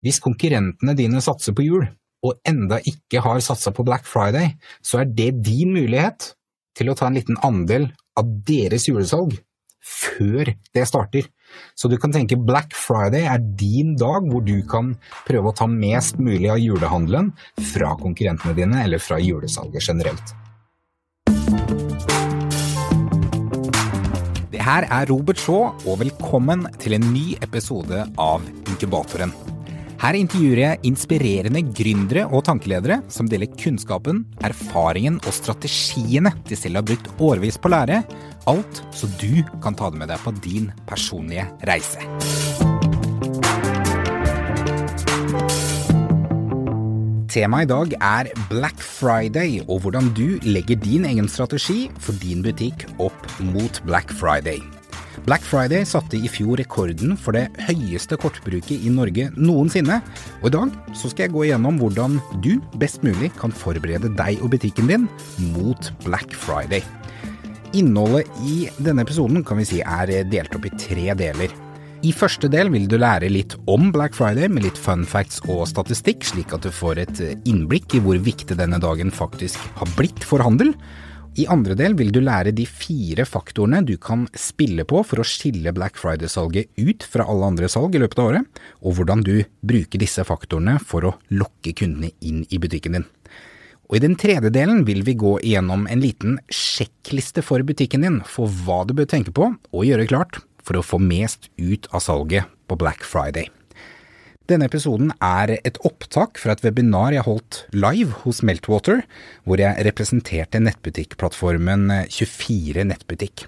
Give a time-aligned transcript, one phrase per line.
[0.00, 1.82] Hvis konkurrentene dine satser på jul,
[2.24, 6.32] og enda ikke har satsa på Black Friday, så er det din mulighet
[6.76, 9.36] til å ta en liten andel av deres julesalg
[9.80, 11.28] før det starter.
[11.76, 14.94] Så du kan tenke Black Friday er din dag hvor du kan
[15.28, 17.32] prøve å ta mest mulig av julehandelen
[17.72, 20.36] fra konkurrentene dine, eller fra julesalget generelt.
[24.48, 29.32] Det her er Robert Shaw, og velkommen til en ny episode av Inkubatoren.
[30.00, 36.80] Her intervjuer jeg inspirerende gründere og tankeledere som deler kunnskapen, erfaringen og strategiene de selv
[36.80, 37.98] har brukt årevis på å lære.
[38.48, 42.00] Alt så du kan ta det med deg på din personlige reise.
[47.30, 52.40] Temaet i dag er Black Friday og hvordan du legger din egen strategi for din
[52.42, 54.79] butikk opp mot Black Friday.
[55.26, 60.00] Black Friday satte i fjor rekorden for det høyeste kortbruket i Norge noensinne,
[60.40, 64.40] og i dag så skal jeg gå igjennom hvordan du best mulig kan forberede deg
[64.40, 65.08] og butikken din
[65.52, 66.80] mot Black Friday.
[67.76, 71.52] Innholdet i denne episoden kan vi si er delt opp i tre deler.
[72.00, 75.66] I første del vil du lære litt om Black Friday med litt fun facts og
[75.68, 80.24] statistikk, slik at du får et innblikk i hvor viktig denne dagen faktisk har blitt
[80.24, 80.72] for handel.
[81.38, 85.26] I andre del vil du lære de fire faktorene du kan spille på for å
[85.26, 89.36] skille Black Friday-salget ut fra alle andre salg i løpet av året, og hvordan du
[89.62, 93.06] bruker disse faktorene for å lokke kundene inn i butikken din.
[93.90, 98.20] Og I den tredje delen vil vi gå igjennom en liten sjekkliste for butikken din
[98.26, 102.02] for hva du bør tenke på og gjøre klart for å få mest ut av
[102.04, 103.50] salget på Black Friday.
[104.50, 109.04] Denne episoden er et opptak fra et webinar jeg holdt live hos Meltwater,
[109.46, 113.44] hvor jeg representerte nettbutikkplattformen 24 nettbutikk.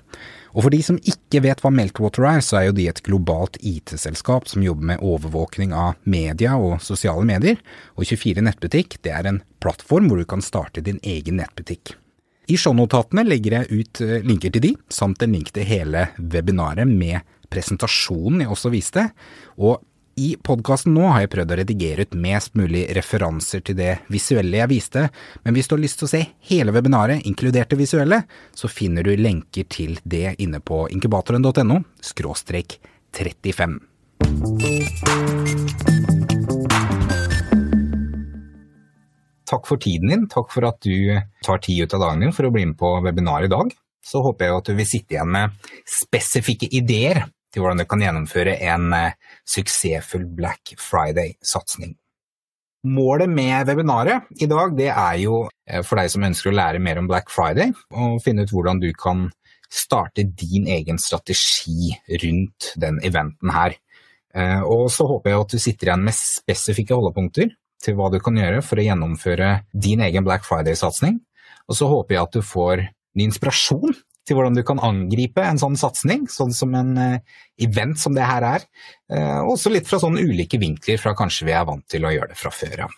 [0.53, 3.59] Og for de som ikke vet hva Meltwater er, så er jo de et globalt
[3.59, 7.59] IT-selskap som jobber med overvåkning av media og sosiale medier,
[7.99, 11.97] og 24 nettbutikk det er en plattform hvor du kan starte din egen nettbutikk.
[12.47, 16.87] I shownotatene legger jeg ut eh, linker til de, samt en link til hele webinaret
[16.87, 19.11] med presentasjonen jeg også viste,
[19.59, 19.81] og
[20.17, 24.61] i podkasten nå har jeg prøvd å redigere ut mest mulig referanser til det visuelle
[24.61, 25.07] jeg viste,
[25.45, 28.23] men hvis du har lyst til å se hele webinaret, inkludert det visuelle,
[28.55, 32.79] så finner du lenker til det inne på inkubatoren.no skråstrek
[33.17, 33.79] 35.
[39.53, 41.13] Takk for tiden din, takk for at du
[41.45, 43.73] tar tid ut av dagen din for å bli med på webinaret i dag.
[44.03, 48.03] Så håper jeg at du vil sitte igjen med spesifikke ideer til hvordan du kan
[48.03, 49.19] gjennomføre en eh,
[49.49, 51.95] suksessfull Black Friday-satsing.
[52.83, 56.83] Målet med webinaret i dag det er jo eh, for deg som ønsker å lære
[56.83, 59.29] mer om Black Friday, og finne ut hvordan du kan
[59.73, 61.93] starte din egen strategi
[62.25, 63.77] rundt den eventen her.
[64.35, 67.53] Eh, og så håper jeg at du sitter igjen med spesifikke holdepunkter
[67.83, 71.21] til hva du kan gjøre for å gjennomføre din egen Black Friday-satsing.
[71.69, 72.87] Og så håper jeg at du får
[73.19, 73.95] ny inspirasjon
[74.27, 78.27] til hvordan du kan angripe en sånn satsing, sånn som en uh, event som det
[78.27, 78.67] her er.
[79.43, 82.33] Og også litt fra sånne ulike vinkler fra kanskje vi er vant til å gjøre
[82.33, 82.95] det fra før av.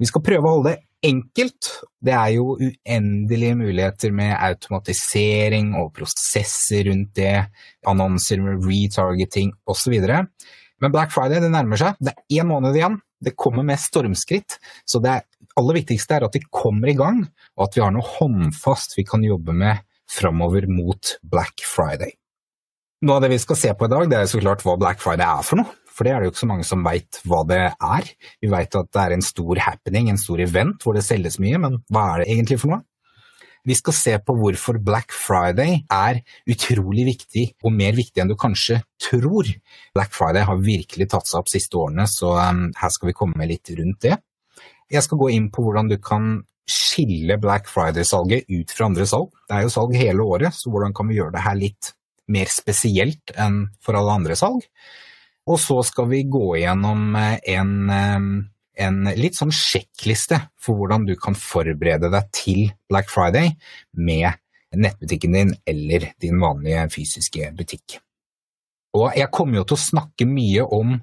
[0.00, 1.70] Vi skal prøve å holde det enkelt.
[2.04, 7.46] Det er jo uendelige muligheter med automatisering og prosesser rundt det,
[7.86, 9.94] annonser med retargeting osv.
[10.02, 12.00] Men Black Friday det nærmer seg.
[12.00, 12.98] Det er én måned igjen.
[13.24, 14.58] Det kommer med stormskritt.
[14.88, 15.22] Så det
[15.54, 17.22] aller viktigste er at vi kommer i gang,
[17.56, 22.14] og at vi har noe håndfast vi kan jobbe med framover mot Black Friday.
[23.04, 25.02] Noe av det vi skal se på i dag, det er så klart hva Black
[25.02, 25.74] Friday er for noe.
[25.94, 28.08] For det er det jo ikke så mange som veit hva det er.
[28.42, 31.60] Vi veit at det er en stor happening, en stor event hvor det selges mye,
[31.62, 32.82] men hva er det egentlig for noe?
[33.64, 36.18] Vi skal se på hvorfor Black Friday er
[36.50, 39.48] utrolig viktig, og mer viktig enn du kanskje tror.
[39.96, 43.48] Black Friday har virkelig tatt seg opp siste årene, så um, her skal vi komme
[43.48, 44.18] litt rundt det.
[44.92, 49.30] Jeg skal gå inn på hvordan du kan skille Black Friday-salget ut fra andre salg.
[49.48, 51.92] Det er jo salg hele året, så hvordan kan vi gjøre det her litt
[52.32, 54.64] mer spesielt enn for alle andre salg?
[55.44, 58.30] Og så skal vi gå gjennom eh, en, eh,
[58.86, 63.52] en litt sånn sjekkliste for hvordan du kan forberede deg til Black Friday
[63.92, 64.32] med
[64.74, 68.00] nettbutikken din eller din vanlige fysiske butikk.
[68.94, 70.96] Og jeg kommer jo til å snakke mye om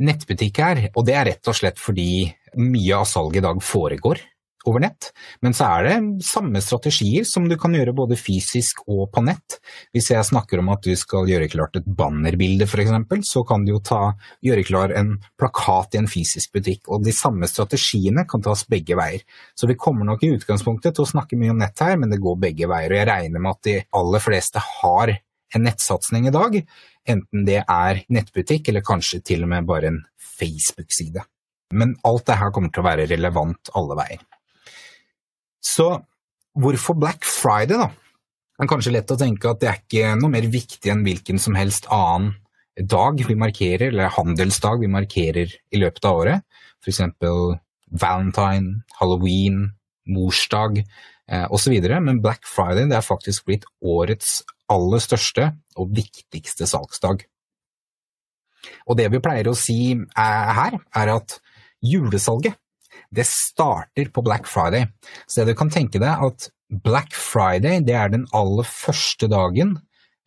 [0.00, 2.26] nettbutikk her, og det er rett og slett fordi
[2.58, 4.20] mye av salget i dag foregår
[4.68, 5.10] over nett,
[5.44, 9.58] men så er det samme strategier som du kan gjøre både fysisk og på nett.
[9.92, 12.92] Hvis jeg snakker om at du skal gjøre klart et bannerbilde f.eks.,
[13.28, 14.14] så kan du jo ta,
[14.44, 18.96] gjøre klar en plakat i en fysisk butikk, og de samme strategiene kan tas begge
[18.98, 19.26] veier.
[19.54, 22.22] Så vi kommer nok i utgangspunktet til å snakke mye om nett her, men det
[22.24, 25.16] går begge veier, og jeg regner med at de aller fleste har
[25.54, 26.56] en nettsatsing i dag,
[27.08, 30.02] enten det er nettbutikk eller kanskje til og med bare en
[30.38, 31.22] Facebook-side.
[31.74, 34.22] Men alt det her kommer til å være relevant alle veier.
[35.64, 35.88] Så
[36.60, 37.90] hvorfor Black Friday, da?
[38.54, 41.40] Det er kanskje lett å tenke at det er ikke noe mer viktig enn hvilken
[41.42, 42.36] som helst annen
[42.90, 46.46] dag vi markerer, eller handelsdag vi markerer i løpet av året.
[46.86, 47.56] Eksempel
[47.90, 49.68] valentine, halloween,
[50.10, 51.74] morsdag eh, osv.
[51.80, 55.50] Men Black Friday det er faktisk blitt årets aller største
[55.80, 57.24] og viktigste salgsdag.
[58.88, 61.38] Og det vi pleier å si her, er at
[61.84, 62.56] julesalget
[63.10, 64.86] det starter på Black Friday.
[65.26, 66.48] Så du kan tenke deg at
[66.84, 69.76] Black Friday det er den aller første dagen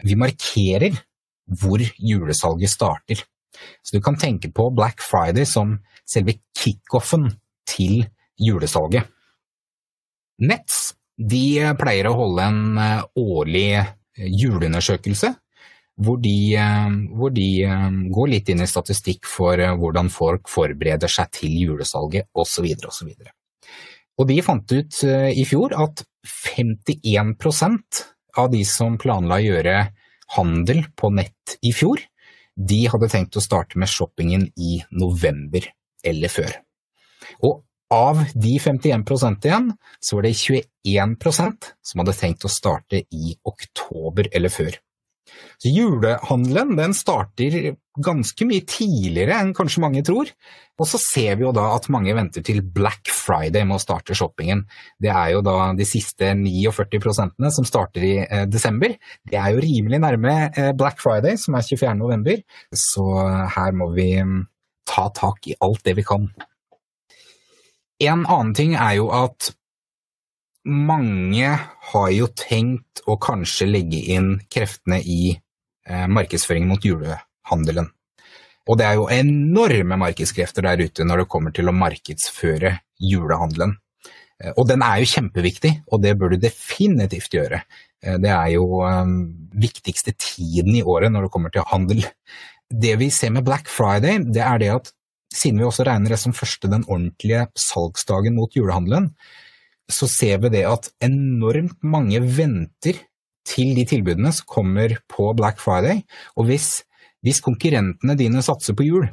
[0.06, 1.00] vi markerer
[1.48, 3.24] hvor julesalget starter.
[3.82, 5.78] Så du kan tenke på Black Friday som
[6.08, 7.32] selve kickoffen
[7.68, 8.06] til
[8.40, 9.08] julesalget.
[10.38, 13.88] Nets de pleier å holde en eh, årlig eh,
[14.38, 15.32] juleundersøkelse
[15.98, 17.48] hvor de, eh, hvor de,
[18.14, 22.70] går litt inn i statistikk for hvordan folk forbereder seg til julesalget osv.
[22.86, 23.14] osv.
[24.18, 28.04] Og de fant ut i fjor at 51%
[28.38, 29.78] av de som planla å gjøre
[30.38, 32.02] handel på nett i fjor,
[32.58, 35.66] de hadde tenkt å starte med shoppingen i november
[36.06, 36.58] eller før.
[37.46, 39.70] Og av de 51% igjen,
[40.04, 44.76] så var det 21% som hadde tenkt å starte i oktober eller før.
[45.58, 50.30] Så julehandelen den starter ganske mye tidligere enn kanskje mange tror,
[50.78, 54.16] og så ser vi jo da at mange venter til Black Friday med å starte
[54.18, 54.66] shoppingen.
[55.02, 58.94] Det er jo da de siste 49 prosentene som starter i eh, desember.
[59.26, 61.96] Det er jo rimelig nærme eh, Black Friday, som er 24.
[61.98, 63.08] november, så
[63.58, 64.44] her må vi mm,
[64.88, 66.30] ta tak i alt det vi kan.
[67.98, 69.50] En annen ting er jo at
[70.68, 71.52] mange
[71.92, 77.90] har jo tenkt å kanskje legge inn kreftene i eh, markedsføringen mot julehandelen.
[78.68, 83.78] Og det er jo enorme markedskrefter der ute når det kommer til å markedsføre julehandelen.
[84.44, 87.64] Eh, og den er jo kjempeviktig, og det bør du definitivt gjøre.
[88.04, 89.18] Eh, det er jo um,
[89.56, 92.04] viktigste tiden i året når det kommer til handel.
[92.68, 94.94] Det vi ser med Black Friday, det er det at
[95.34, 99.12] siden vi også regner det som første den ordentlige salgsdagen mot julehandelen,
[99.92, 103.00] så ser vi det at enormt mange venter
[103.48, 106.02] til de tilbudene som kommer på Black Friday,
[106.36, 106.82] og hvis,
[107.24, 109.08] hvis konkurrentene dine satser på jul,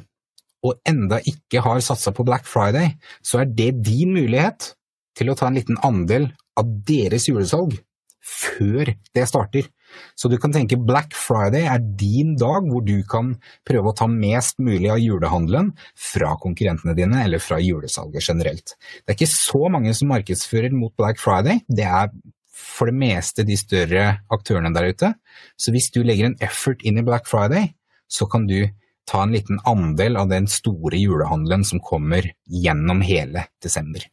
[0.65, 4.73] og enda ikke har satsa på Black Friday, så er det din mulighet
[5.15, 7.77] til å ta en liten andel av deres julesalg
[8.25, 9.69] før det starter.
[10.15, 13.33] Så du kan tenke Black Friday er din dag hvor du kan
[13.67, 18.75] prøve å ta mest mulig av julehandelen fra konkurrentene dine, eller fra julesalget generelt.
[19.03, 22.09] Det er ikke så mange som markedsfører mot Black Friday, det er
[22.55, 25.11] for det meste de større aktørene der ute.
[25.59, 27.73] Så hvis du legger en effort inn i Black Friday,
[28.07, 28.61] så kan du
[29.05, 34.07] ta en liten andel av den store julehandelen som kommer gjennom hele desember.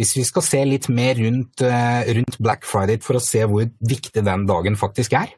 [0.00, 3.66] Hvis vi skal se litt mer rundt, eh, rundt, Black Friday for å se hvor
[3.84, 5.34] viktig den dagen faktisk er.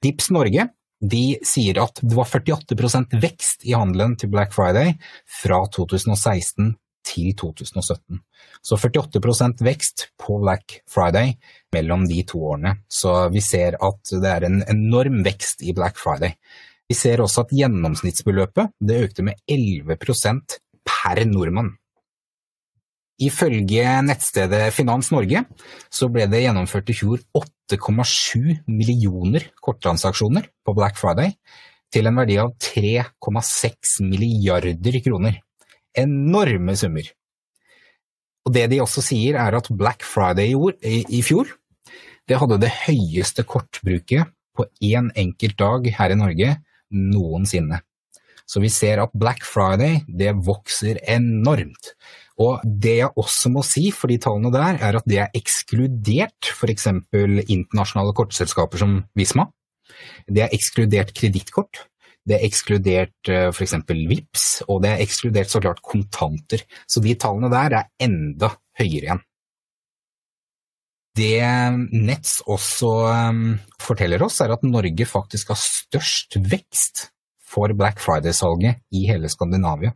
[0.00, 0.70] Dips Norge
[1.00, 4.94] de sier at det var 48% vekst i handelen til Black Friday
[5.40, 6.74] fra 2016
[7.04, 8.20] til 2017.
[8.64, 11.34] Så 48% vekst på Black Friday
[11.72, 12.78] mellom de to årene.
[12.88, 16.36] Så vi ser at det er en enorm vekst i Black Friday.
[16.88, 20.58] Vi ser også at gjennomsnittsbeløpet det økte med 11%
[20.88, 21.76] per nordmann.
[23.20, 25.44] Ifølge nettstedet Finans Norge
[25.92, 31.34] så ble det gjennomført i fjor 8,7 millioner korttransaksjoner på Black Friday,
[31.92, 35.40] til en verdi av 3,6 milliarder kroner.
[35.98, 37.08] Enorme summer.
[38.46, 41.50] Og Det de også sier er at Black Friday i, fjor
[42.30, 46.50] det hadde det høyeste kortbruket på én enkelt dag her i Norge
[46.90, 47.80] noensinne.
[48.50, 51.92] Så vi ser at Black Friday det vokser enormt.
[52.40, 56.50] Og det jeg også må si for de tallene der, er at det er ekskludert
[56.50, 56.88] f.eks.
[57.12, 59.46] internasjonale kortselskaper som Visma.
[60.26, 61.84] Det er ekskludert kredittkort.
[62.26, 63.76] Det er ekskludert eh, f.eks.
[63.88, 66.64] VIPS, og det er ekskludert så klart kontanter.
[66.88, 69.22] Så de tallene der er enda høyere igjen.
[71.20, 71.42] Det
[71.90, 77.08] Nets også um, forteller oss, er at Norge faktisk har størst vekst
[77.50, 79.92] for Black Friday-salget i hele Skandinavia.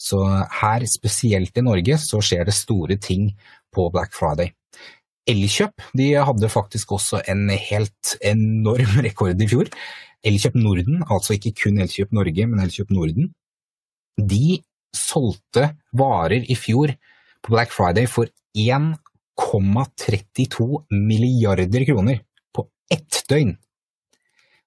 [0.00, 0.22] Så
[0.60, 3.30] her, spesielt i Norge, så skjer det store ting
[3.74, 4.48] på Black Friday.
[5.28, 9.66] Elkjøp de hadde faktisk også en helt enorm rekord i fjor.
[10.26, 13.24] Elkjøp Norden, altså ikke kun Elkjøp Norge, men Elkjøp Norden,
[14.18, 14.58] de
[14.96, 16.88] solgte varer i fjor
[17.44, 18.26] på Black Friday for
[18.58, 22.18] 1,32 milliarder kroner
[22.54, 23.58] på ett døgn.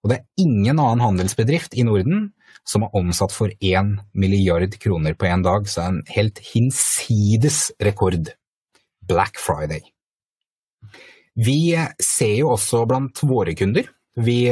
[0.01, 2.31] Og det er ingen annen handelsbedrift i Norden
[2.67, 6.43] som har omsatt for én milliard kroner på én dag, så det er en helt
[6.51, 8.34] hinsides rekord.
[9.08, 9.81] Black Friday.
[11.36, 13.89] Vi ser jo også blant våre kunder
[14.20, 14.51] vi,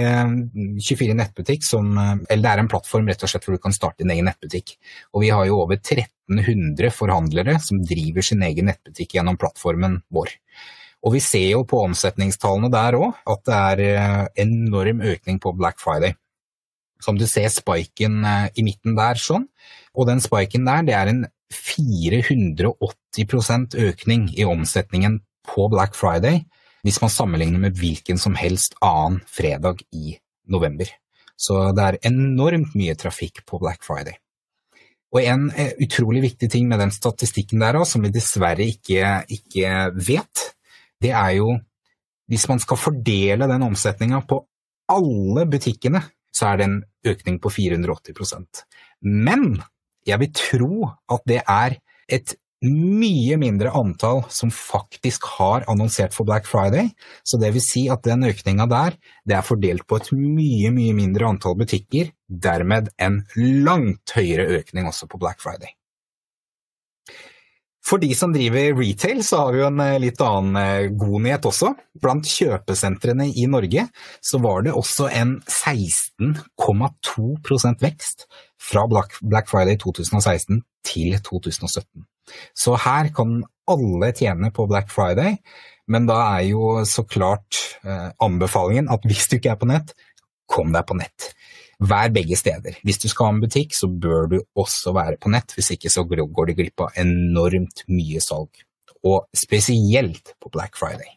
[0.79, 4.03] 24 nettbutikk som, eller det er en plattform rett og slett hvor du kan starte
[4.03, 4.77] din egen nettbutikk.
[5.13, 10.31] Og vi har jo over 1300 forhandlere som driver sin egen nettbutikk gjennom plattformen vår.
[11.05, 15.49] Og vi ser jo på omsetningstallene der òg at det er eh, enorm økning på
[15.55, 16.13] Black Friday.
[16.99, 19.47] Som du ser spiken eh, i midten der sånn,
[19.95, 26.37] og den spiken der det er en 480% økning i omsetningen på Black Friday
[26.85, 30.85] hvis man sammenligner med hvilken som helst annen fredag i november.
[31.39, 34.17] Så det er enormt mye trafikk på Black Friday.
[35.15, 39.89] Og en eh, utrolig viktig ting med den statistikken der som vi dessverre ikke, ikke
[39.95, 40.48] vet,
[41.03, 41.57] det er jo
[42.29, 44.43] hvis man skal fordele den omsetninga på
[44.93, 46.03] alle butikkene,
[46.33, 46.77] så er det en
[47.09, 48.61] økning på 480%
[49.01, 49.63] Men
[50.05, 51.79] jeg vil tro at det er
[52.09, 56.89] et mye mindre antall som faktisk har annonsert for Black Friday,
[57.23, 60.95] så det vil si at den økninga der, det er fordelt på et mye, mye
[60.97, 63.21] mindre antall butikker, dermed en
[63.63, 65.78] langt høyere økning også på Black Friday.
[67.89, 71.21] For de som driver retail, så har vi jo en eh, litt annen eh, god
[71.25, 71.73] nyhet også.
[71.97, 73.89] Blant kjøpesentrene i Norge
[74.21, 78.27] så var det også en 16,2% vekst
[78.61, 82.05] fra Black Friday 2016 til 2017.
[82.53, 85.37] Så her kan alle tjene på Black Friday,
[85.89, 89.95] men da er jo så klart eh, anbefalingen at hvis du ikke er på nett,
[90.49, 91.33] kom deg på nett.
[91.79, 92.75] Vær begge steder.
[92.83, 95.91] Hvis du skal ha en butikk, så bør du også være på nett, hvis ikke
[95.93, 98.51] så går du glipp av enormt mye salg.
[99.07, 101.15] Og spesielt på Black Friday.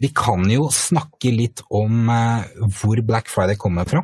[0.00, 2.48] Vi kan jo snakke litt om eh,
[2.80, 4.00] hvor Black Friday kommer fra.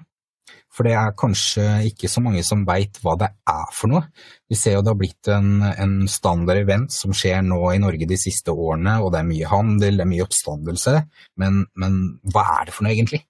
[0.68, 4.04] For det er kanskje ikke så mange som veit hva det er for noe.
[4.46, 8.06] Vi ser jo det har blitt en, en standard event som skjer nå i Norge
[8.06, 10.94] de siste årene, og det er mye handel, det er mye oppstandelse,
[11.42, 11.96] men, men
[12.30, 13.24] hva er det for noe egentlig?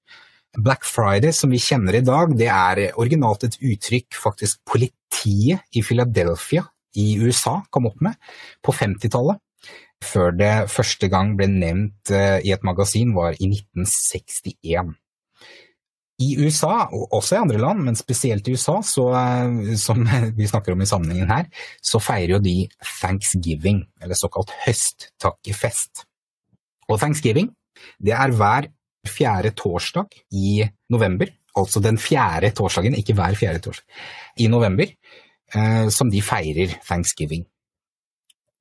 [0.57, 5.83] Black Friday som vi kjenner i dag, det er originalt et uttrykk faktisk politiet i
[5.85, 6.65] Philadelphia
[6.97, 8.17] i USA kom opp med
[8.65, 9.41] på 50-tallet.
[10.05, 14.95] Før det første gang ble nevnt eh, i et magasin var i 1961.
[16.19, 20.07] I USA, og også i andre land, men spesielt i USA, så, eh, som
[20.39, 21.51] vi snakker om i sammenhengen her,
[21.83, 22.57] så feirer jo de
[23.01, 26.07] thanksgiving, eller såkalt høsttakkefest.
[26.89, 27.51] Og thanksgiving,
[28.03, 28.71] det er hver
[29.11, 30.63] fjerde torsdag i
[30.93, 33.87] november, altså den fjerde torsdagen, ikke hver fjerde torsdag,
[34.39, 34.91] i november,
[35.55, 37.47] eh, som de feirer thanksgiving.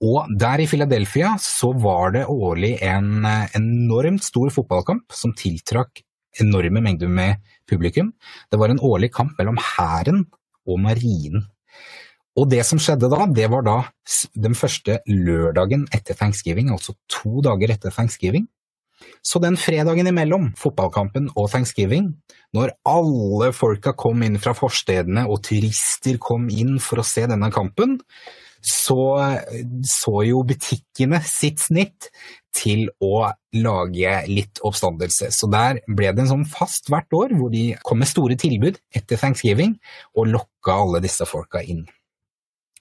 [0.07, 6.03] Og der i Philadelphia så var det årlig en eh, enormt stor fotballkamp som tiltrakk
[6.41, 8.11] enorme mengder med publikum.
[8.51, 10.25] Det var en årlig kamp mellom hæren
[10.67, 11.47] og marinen.
[12.37, 13.77] Og det som skjedde da, det var da
[14.37, 18.45] den første lørdagen etter thanksgiving, altså to dager etter thanksgiving.
[19.25, 22.11] Så den fredagen imellom fotballkampen og thanksgiving,
[22.55, 27.51] når alle folka kom inn fra forstedene og turister kom inn for å se denne
[27.53, 27.99] kampen,
[28.67, 28.97] så
[29.85, 32.09] så jo butikkene sitt snitt
[32.57, 33.27] til å
[33.57, 35.29] lage litt oppstandelse.
[35.31, 38.79] Så der ble det en sånn fast hvert år hvor de kom med store tilbud
[38.95, 39.77] etter thanksgiving
[40.17, 41.85] og lokka alle disse folka inn.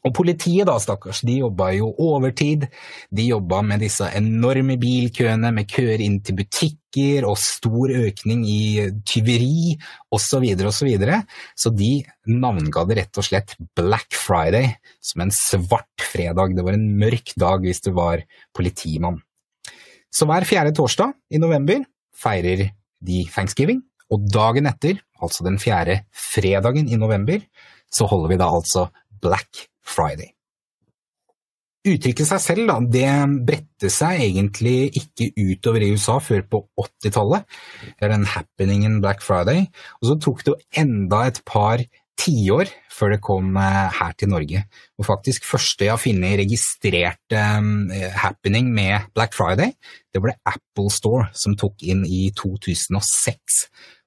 [0.07, 2.69] Og politiet, da, stakkars, de jobba jo overtid.
[3.11, 8.87] De jobba med disse enorme bilkøene, med køer inn til butikker og stor økning i
[9.09, 9.75] tyveri
[10.15, 10.47] osv.
[10.55, 10.71] osv.
[10.77, 11.21] Så, videre.
[11.59, 11.91] så de
[12.31, 16.55] navnga det rett og slett Black Friday, som en svart fredag.
[16.55, 18.23] Det var en mørk dag hvis du var
[18.55, 19.19] politimann.
[20.15, 21.83] Så hver fjerde torsdag i november
[22.17, 22.69] feirer
[23.07, 23.83] de thanksgiving,
[24.15, 27.43] og dagen etter, altså den fjerde fredagen i november,
[27.93, 28.87] så holder vi da altså
[29.19, 29.76] Black Friday.
[31.87, 33.11] Uttrykket seg selv da, det
[33.47, 37.47] bredte seg egentlig ikke utover i USA før på 80-tallet.
[37.95, 39.69] Det er den happeningen Black Friday.
[40.01, 41.85] Og så tok det enda et par
[42.17, 44.65] tiår før det kom eh, her til Norge.
[44.99, 49.77] Og faktisk første jeg har funnet registrert um, happening med Black Friday,
[50.11, 53.61] det var det Apple Store som tok inn i 2006.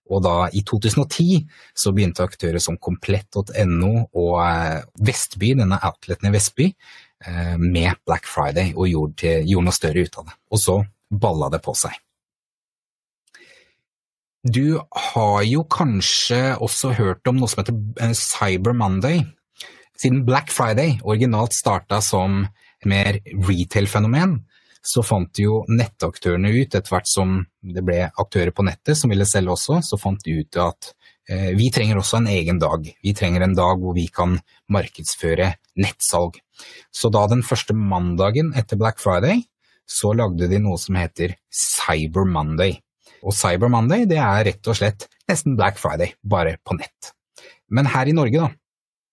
[0.09, 1.43] Og da, i 2010,
[1.77, 6.69] så begynte aktører som komplett.no og eh, Vestby, denne outleten i Vestby,
[7.25, 10.37] eh, med Black Friday og gjorde, gjorde, noe større ut av det.
[10.49, 10.77] Og så
[11.09, 11.97] balla det på seg.
[14.49, 19.21] Du har jo kanskje også hørt om noe som heter eh, Cyber Monday.
[19.99, 22.45] Siden Black Friday originalt starta som
[22.87, 24.39] mer retail-fenomen,
[24.89, 29.27] så fant jo nettaktørene ut, etter hvert som det ble aktører på nettet som ville
[29.29, 30.93] selge også, så fant de ut at
[31.29, 32.87] Eh, vi trenger også en egen dag.
[33.05, 34.39] Vi trenger en dag hvor vi kan
[34.73, 36.39] markedsføre nettsalg.
[36.89, 39.43] Så da den første mandagen etter Black Friday,
[39.85, 42.79] så lagde de noe som heter Cyber Monday.
[43.21, 47.13] Og Cyber Monday det er rett og slett nesten Black Friday, bare på nett.
[47.69, 48.49] Men her i Norge, da,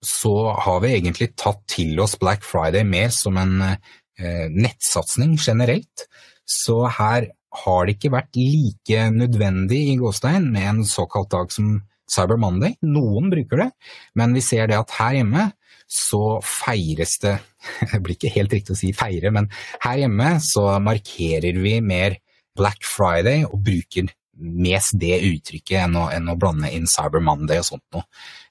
[0.05, 0.33] så
[0.65, 6.07] har vi egentlig tatt til oss Black Friday mer som en eh, nettsatsing generelt.
[6.47, 7.29] Så her
[7.65, 11.79] har det ikke vært like nødvendig i gåstein med en såkalt dag som
[12.11, 12.77] Cyber Monday.
[12.87, 13.71] Noen bruker det,
[14.19, 15.49] men vi ser det at her hjemme
[15.91, 17.37] så feires det
[17.93, 19.49] Det blir ikke helt riktig å si feire, men
[19.83, 22.19] her hjemme så markerer vi mer
[22.57, 24.07] Black Friday og bruker
[24.37, 28.05] mest det uttrykket enn å, enn å blande inn Cyber Monday og sånt noe.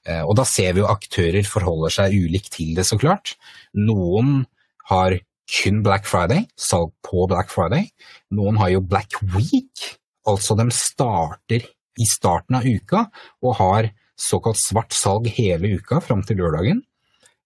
[0.04, 3.36] Eh, og da ser vi jo aktører forholder seg ulikt til det, så klart.
[3.78, 4.42] Noen
[4.90, 5.16] har
[5.46, 7.88] kun Black Friday, salg på Black Friday.
[8.34, 9.86] Noen har jo Black Week,
[10.26, 13.06] altså de starter i starten av uka
[13.44, 16.82] og har såkalt svart salg hele uka fram til lørdagen.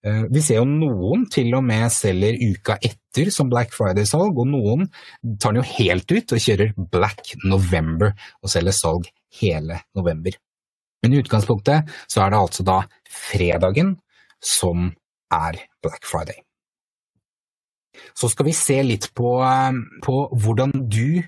[0.07, 4.49] Eh, vi ser jo noen til og med selger uka etter som Black Friday-salg, og
[4.49, 4.87] noen
[5.37, 9.11] tar den jo helt ut og kjører Black November og selger salg
[9.43, 10.39] hele november.
[11.03, 13.99] Men i utgangspunktet så er det altså da fredagen
[14.41, 14.91] som
[15.33, 16.41] er Black Friday.
[18.17, 21.23] Så skal vi se litt på, eh, på hvordan du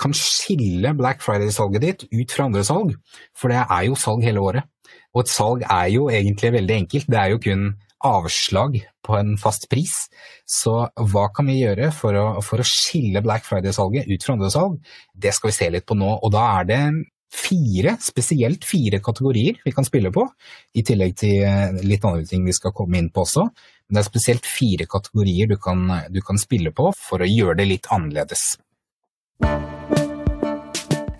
[0.00, 2.94] kan skille Black Friday-salget ditt ut fra andre salg,
[3.36, 4.68] for det er jo salg hele året.
[5.16, 7.66] Og et salg er jo egentlig veldig enkelt, det er jo kun
[8.04, 9.94] avslag på en fast pris.
[10.44, 10.74] Så
[11.10, 14.78] hva kan vi gjøre for å, for å skille Black Friday-salget ut fra andre salg?
[15.16, 16.82] Det skal vi se litt på nå, og da er det
[17.32, 20.26] fire, spesielt fire kategorier vi kan spille på,
[20.78, 23.46] i tillegg til eh, litt andre ting vi skal komme inn på også.
[23.86, 27.60] Men det er spesielt fire kategorier du kan, du kan spille på for å gjøre
[27.60, 28.56] det litt annerledes.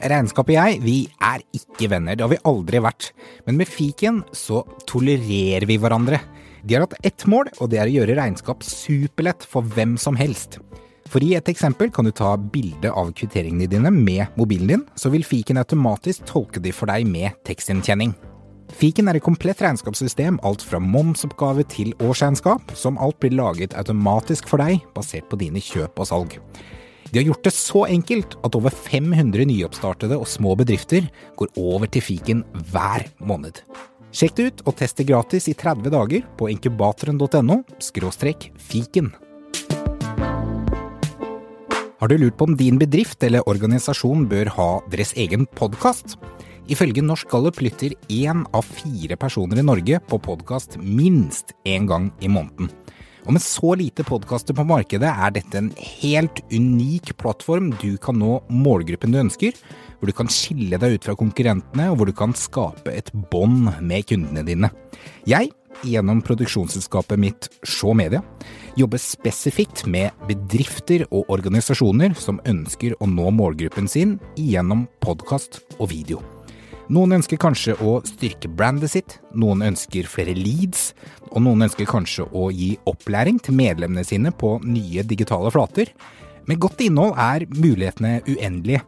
[0.06, 3.10] Regnskapet og jeg, vi er ikke venner, det har vi aldri vært.
[3.46, 6.20] Men med fiken så tolererer vi hverandre.
[6.66, 10.18] De har hatt ett mål, og det er å gjøre regnskap superlett for hvem som
[10.18, 10.60] helst.
[11.06, 15.12] For i et eksempel kan du ta bilde av kvitteringene dine med mobilen din, så
[15.12, 18.14] vil fiken automatisk tolke de for deg med tekstinntjening.
[18.74, 24.48] Fiken er et komplett regnskapssystem, alt fra momsoppgave til årsregnskap, som alt blir laget automatisk
[24.50, 26.34] for deg, basert på dine kjøp og salg.
[27.12, 31.06] De har gjort det så enkelt at over 500 nyoppstartede og små bedrifter
[31.38, 32.42] går over til fiken
[32.72, 33.62] hver måned.
[34.16, 37.62] Sjekk det ut og test det gratis i 30 dager på inkubatoren.no
[38.66, 39.14] fiken.
[41.96, 46.18] Har du lurt på om din bedrift eller organisasjon bør ha deres egen podkast?
[46.68, 52.10] Ifølge Norsk Gallup lytter én av fire personer i Norge på podkast minst én gang
[52.20, 52.68] i måneden.
[53.24, 58.20] Og med så lite podkaster på markedet er dette en helt unik plattform du kan
[58.20, 59.56] nå målgruppen du ønsker,
[59.96, 63.72] hvor du kan skille deg ut fra konkurrentene, og hvor du kan skape et bånd
[63.80, 64.70] med kundene dine.
[65.24, 65.48] Jeg,
[65.84, 68.22] gjennom produksjonsselskapet mitt Sjå Media,
[68.76, 75.90] jobbe spesifikt med bedrifter og organisasjoner som ønsker å nå målgruppen sin gjennom podkast og
[75.92, 76.22] video.
[76.86, 80.92] Noen ønsker kanskje å styrke brandet sitt, noen ønsker flere leads,
[81.32, 85.90] og noen ønsker kanskje å gi opplæring til medlemmene sine på nye digitale flater.
[86.46, 88.84] Med godt innhold er mulighetene uendelige.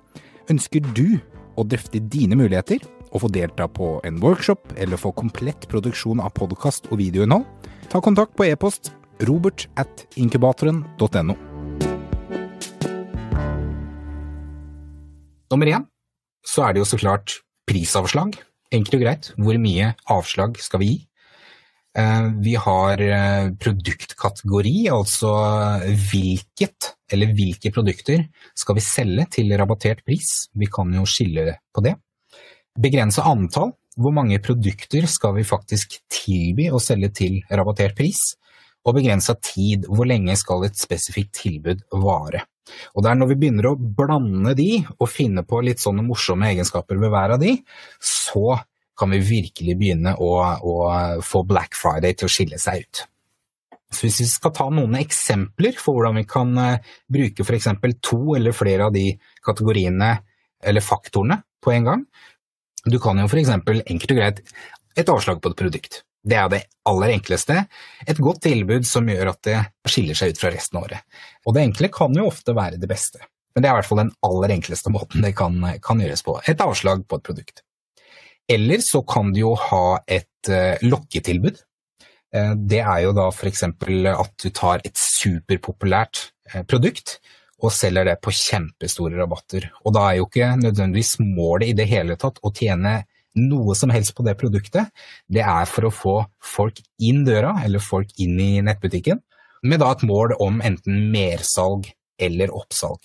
[0.48, 1.18] Ønsker du
[1.58, 6.34] å drøfte dine muligheter, og få delta på en workshop eller få komplett produksjon av
[6.36, 7.46] podkast og videoinnhold,
[7.88, 8.92] ta kontakt på e-post
[9.26, 11.36] robert at inkubatoren.no.
[15.48, 15.86] Nummer én
[16.44, 18.36] så er det jo så klart prisavslag.
[18.72, 19.30] Enkelt og greit.
[19.40, 20.98] Hvor mye avslag skal vi gi?
[21.98, 25.32] Eh, vi har eh, produktkategori, altså
[26.10, 30.48] hvilket eller hvilke produkter skal vi selge til rabattert pris.
[30.54, 31.96] Vi kan jo skille på det.
[32.78, 33.74] Begrense antall.
[33.98, 38.20] Hvor mange produkter skal vi faktisk tilby å selge til rabattert pris?
[38.86, 39.88] Og begrensa tid.
[39.90, 42.44] Hvor lenge skal et spesifikt tilbud vare?
[42.94, 46.50] Og det er når vi begynner å blande de, og finne på litt sånne morsomme
[46.52, 47.54] egenskaper ved hver av de,
[47.98, 48.58] så
[48.98, 50.74] kan vi virkelig begynne å, å
[51.24, 53.04] få Black Friday til å skille seg ut.
[53.88, 57.70] Så hvis vi skal ta noen eksempler for hvordan vi kan uh, bruke f.eks.
[58.04, 59.06] to eller flere av de
[59.44, 60.10] kategoriene
[60.60, 62.02] eller faktorene på en gang,
[62.86, 63.50] du kan jo f.eks.
[63.54, 64.42] enkelt og greit
[64.98, 66.02] et avslag på et produkt.
[66.28, 67.62] Det er det aller enkleste.
[68.06, 71.20] Et godt tilbud som gjør at det skiller seg ut fra resten av året.
[71.46, 73.22] Og det enkle kan jo ofte være det beste,
[73.54, 76.36] men det er i hvert fall den aller enkleste måten det kan, kan gjøres på.
[76.50, 77.64] Et avslag på et produkt.
[78.48, 81.58] Eller så kan du jo ha et uh, lokketilbud.
[82.32, 83.66] Uh, det er jo da f.eks.
[83.68, 87.18] at du tar et superpopulært uh, produkt
[87.58, 89.68] og selger det på kjempestore rabatter.
[89.84, 93.00] Og da er jo ikke nødvendigvis målet i det hele tatt å tjene
[93.38, 94.88] noe som helst på det produktet,
[95.30, 99.20] det er for å få folk inn døra, eller folk inn i nettbutikken,
[99.62, 102.98] med da et mål om enten mersalg eller oppsalg.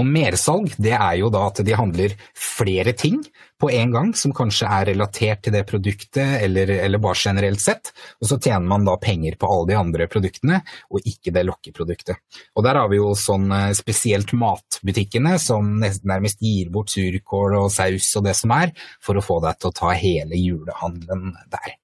[0.00, 3.18] Og mersalg det er jo da at de handler flere ting
[3.60, 7.90] på en gang som kanskje er relatert til det produktet, eller, eller, bare generelt sett,
[8.20, 12.22] og så tjener man da penger på alle de andre produktene, og ikke det lokkeproduktet.
[12.56, 17.68] Og der har vi jo sånn eh, spesielt matbutikkene som nærmest gir bort surkål og
[17.74, 18.72] saus og det som er,
[19.04, 21.76] for å få deg til å ta hele julehandelen der.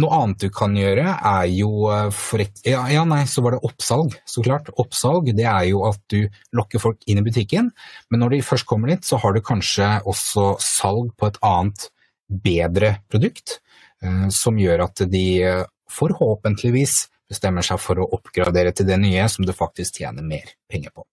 [0.00, 3.62] Noe annet du kan gjøre, er jo eh, for ja, ja, nei, så var det
[3.66, 4.70] oppsalg, så klart.
[4.80, 6.24] Oppsalg det er jo at du
[6.56, 7.70] lokker folk inn i butikken,
[8.10, 11.90] men når de først kommer dit, så har du kanskje også salg på et annet,
[12.30, 13.58] bedre produkt,
[14.04, 19.26] eh, som gjør at de eh, forhåpentligvis bestemmer seg for å oppgradere til det nye
[19.30, 21.06] som du faktisk tjener mer penger på.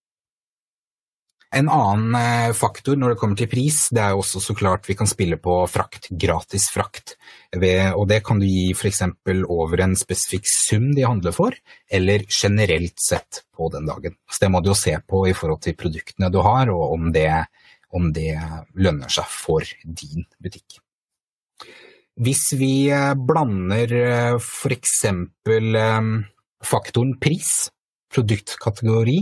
[1.55, 4.87] En annen eh, faktor når det kommer til pris, det er jo også så klart
[4.89, 7.15] vi kan spille på frakt, gratis frakt.
[7.55, 9.05] Og det kan du gi f.eks.
[9.47, 11.55] over en spesifikk sum de handler for,
[11.87, 14.17] eller generelt sett på den dagen.
[14.27, 17.07] Så det må du jo se på i forhold til produktene du har, og om
[17.15, 17.31] det,
[17.95, 18.33] om det
[18.75, 20.81] lønner seg for din butikk.
[22.17, 25.03] Hvis vi eh, blander eh, f.eks.
[26.65, 27.51] faktoren pris,
[28.13, 29.19] produktkategori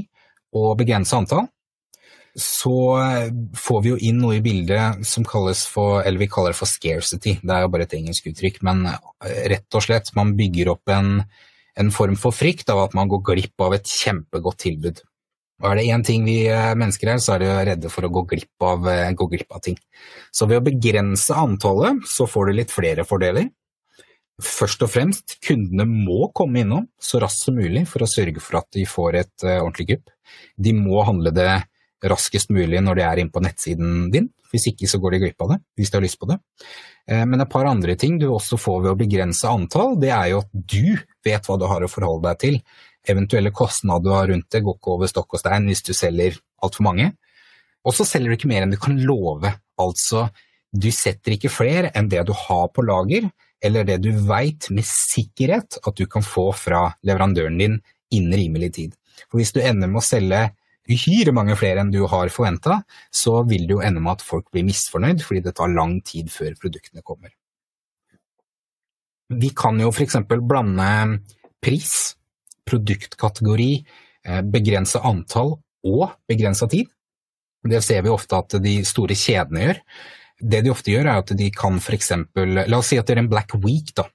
[0.55, 1.49] og begrenset antall,
[2.35, 6.51] så eh, får vi jo inn noe i bildet som kalles for, eller vi kaller
[6.51, 7.37] det for scarcity.
[7.39, 10.91] Det er jo bare et engelsk uttrykk, men eh, rett og slett man bygger opp
[10.91, 11.21] en,
[11.79, 14.99] en form for frykt av at man går glipp av et kjempegodt tilbud.
[15.63, 18.07] Og er det én ting vi eh, mennesker er, så er det jo redde for
[18.07, 19.77] å gå glipp, av, gå glipp av ting.
[20.35, 23.47] Så ved å begrense antallet, så får du litt flere fordeler.
[24.43, 28.59] Først og fremst, kundene må komme innom så raskt som mulig for å sørge for
[28.59, 30.11] at de får et ordentlig kupp.
[30.59, 31.47] De må handle det
[32.11, 34.29] raskest mulig når de er inne på nettsiden din.
[34.53, 36.37] Hvis ikke så går de glipp av det, hvis de har lyst på det.
[37.09, 40.31] Eh, men et par andre ting du også får ved å begrense antall, det er
[40.31, 42.59] jo at du vet hva du har å forholde deg til.
[43.05, 46.39] Eventuelle kostnader du har rundt det går ikke over stokk og stein hvis du selger
[46.65, 47.11] altfor mange.
[47.85, 50.29] Og så selger du ikke mer enn du kan love, altså
[50.75, 53.29] du setter ikke flere enn det du har på lager,
[53.63, 57.77] eller det du veit med sikkerhet at du kan få fra leverandøren din
[58.13, 58.95] innen rimelig tid.
[59.29, 60.41] For hvis du ender med å selge
[60.91, 64.49] uhyre mange flere enn du har forventa, så vil det jo ende med at folk
[64.53, 67.33] blir misfornøyd fordi det tar lang tid før produktene kommer.
[69.33, 70.19] Vi kan jo f.eks.
[70.29, 70.89] blande
[71.63, 71.93] pris,
[72.69, 73.71] produktkategori,
[74.27, 76.91] eh, begrense antall og begrensa tid.
[77.65, 79.79] Det ser vi ofte at de store kjedene gjør.
[80.35, 82.11] Det de ofte gjør, er at de kan f.eks.
[82.35, 84.05] La oss si at det er en Black Week, da.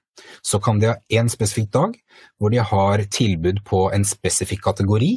[0.46, 1.96] Så kan de ha en spesifikk dag
[2.38, 5.14] hvor de har tilbud på en spesifikk kategori,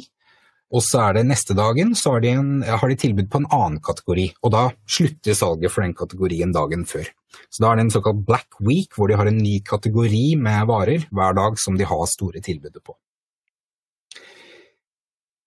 [0.72, 3.50] og så er det neste dagen så har de, en, har de, tilbud på en
[3.52, 7.06] annen kategori, og da slutter salget for den kategorien dagen før.
[7.50, 10.68] Så da er det en såkalt Black Week, hvor de har en ny kategori med
[10.70, 12.96] varer hver dag som de har store tilbudet på.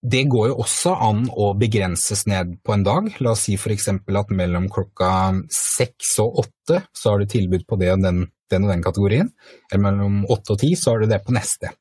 [0.08, 3.10] Det går jo også an å begrenses ned på en dag.
[3.20, 3.90] La oss si f.eks.
[3.90, 5.10] at mellom klokka
[5.52, 9.34] seks og åtte så har du tilbud på det den, den og den kategorien,
[9.72, 11.74] eller mellom åtte og ti så har du det på neste.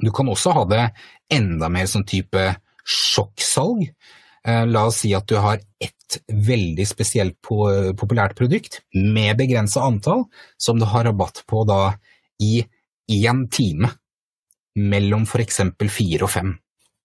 [0.00, 0.84] Du kan også ha det
[1.32, 2.44] enda mer som type
[2.84, 3.86] sjokksalg.
[4.46, 10.24] Eh, la oss si at du har ett veldig spesielt populært produkt med begrensa antall,
[10.58, 11.94] som du har rabatt på da
[12.42, 12.64] i
[13.10, 13.92] én time,
[14.74, 16.56] mellom for eksempel fire og fem.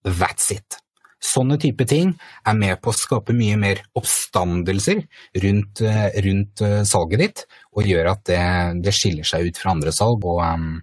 [0.06, 0.80] That's it.
[1.22, 2.12] Sånne type ting
[2.46, 5.00] er med på å skape mye mer oppstandelser
[5.42, 8.42] rundt, eh, rundt eh, salget ditt, og gjør at det,
[8.84, 10.76] det, skiller seg ut fra andre salg og um,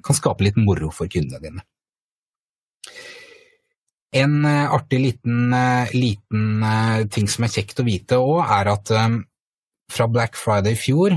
[0.00, 1.66] kan skape litt moro for kundene dine.
[4.12, 8.72] En eh, artig liten, eh, liten eh, ting som er kjekt å vite òg, er
[8.74, 8.92] at
[9.92, 11.16] fra Black Friday i fjor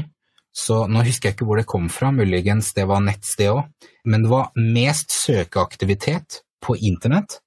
[0.56, 4.24] så nå husker jeg ikke hvor det kom fra, muligens det var nettsted òg, men
[4.24, 7.42] det var mest søkeaktivitet på internett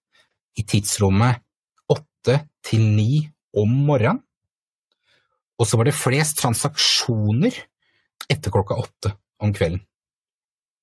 [0.60, 1.40] i tidsrommet
[1.88, 3.22] åtte til ni
[3.56, 4.20] om morgenen.
[5.58, 7.56] Og så var det flest transaksjoner
[8.30, 9.80] etter klokka åtte om kvelden.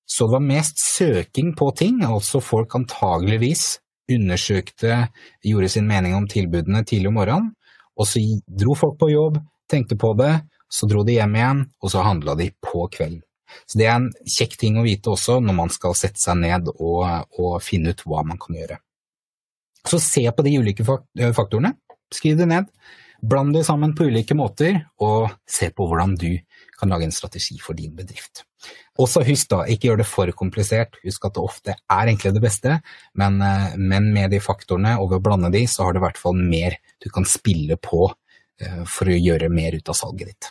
[0.06, 3.80] Så det var mest søking på ting, altså folk antageligvis
[4.12, 5.08] undersøkte,
[5.42, 7.48] gjorde sin mening om tilbudene tidlig om morgenen,
[7.96, 9.40] og så dro folk på jobb,
[9.70, 10.32] tenkte på det,
[10.70, 13.22] så dro de hjem igjen, og så handla de på kvelden.
[13.66, 16.68] Så det er en kjekk ting å vite også når man skal sette seg ned
[16.74, 17.02] og,
[17.38, 18.78] og finne ut hva man kan gjøre.
[19.86, 21.76] Så se på de ulike faktorene,
[22.14, 22.70] skriv det ned,
[23.22, 26.32] bland det sammen på ulike måter, og se på hvordan du
[26.80, 28.44] kan lage en strategi for din bedrift.
[29.00, 32.44] Også husk da, ikke gjør det for komplisert, husk at det ofte er egentlig det
[32.44, 32.78] beste,
[33.20, 36.06] men, eh, men med de faktorene og ved å blande de, så har du i
[36.06, 38.08] hvert fall mer du kan spille på
[38.88, 40.46] for å gjøre mer ut av salget ditt.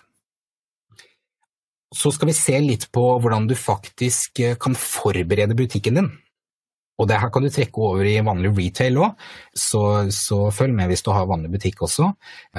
[1.90, 6.12] Så skal vi se litt på hvordan du faktisk kan forberede butikken din.
[6.96, 9.84] Og det her kan du trekke over i vanlig retail òg, så,
[10.16, 12.08] så, følg med hvis du har vanlig butikk også.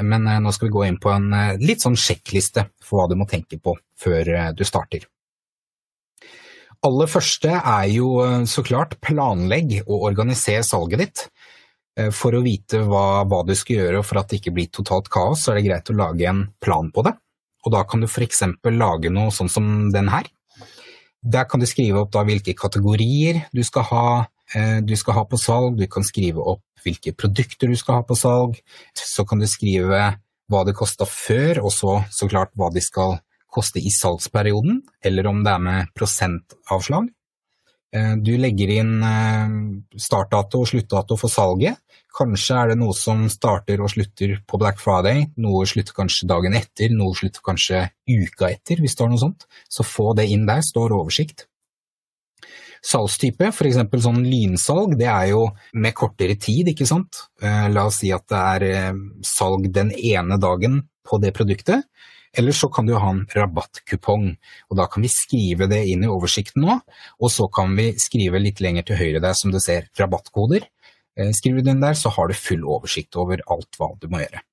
[0.04, 1.30] Men nå skal vi gå inn på en
[1.62, 5.08] litt sånn sjekkliste for hva du må tenke på før du starter
[6.86, 11.24] aller første er jo eh, så klart planlegg og organiser salget ditt.
[11.98, 15.10] Eh, for å vite hva, hva, du skal gjøre for at det ikke blir totalt
[15.12, 17.16] kaos, så er det greit å lage en plan på det.
[17.66, 18.44] Og da kan du f.eks.
[18.70, 20.28] lage noe sånn som den her.
[21.26, 24.08] Der kan du skrive opp hvilke kategorier du skal, ha,
[24.54, 28.06] eh, du skal ha på salg, du kan skrive opp hvilke produkter du skal ha
[28.06, 28.60] på salg,
[28.94, 30.02] så kan du skrive
[30.46, 33.18] hva det kosta før, og så så klart hva de skal
[33.50, 37.08] koste i salgsperioden, eller om det er med prosentavslag.
[37.94, 39.56] Eh, du legger inn eh,
[40.00, 41.78] startdato og sluttdato for salget.
[42.16, 46.56] Kanskje er det noe som starter og slutter på Black Friday, noe slutter kanskje dagen
[46.56, 49.46] etter, noe slutter kanskje uka etter, hvis det er noe sånt.
[49.68, 51.46] Så få det inn der, står oversikt.
[52.86, 53.78] Salgstype, f.eks.
[54.04, 57.26] sånn lynsalg, det er jo med kortere tid, ikke sant.
[57.42, 61.84] Eh, la oss si at det er salg den ene dagen på det produktet.
[62.36, 64.26] Eller så kan du ha en rabattkupong,
[64.68, 66.74] og da kan vi skrive det inn i oversikten nå,
[67.20, 70.66] og så kan vi skrive litt lenger til høyre der som du ser rabattkoder.
[71.16, 74.20] Eh, skriver du den der, så har du full oversikt over alt hva du må
[74.20, 74.44] gjøre.